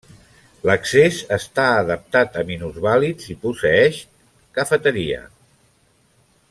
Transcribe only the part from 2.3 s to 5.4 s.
a minusvàlids i posseeix de cafeteria.